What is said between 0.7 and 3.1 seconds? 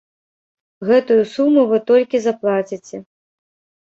Гэтую суму вы толькі заплаціце.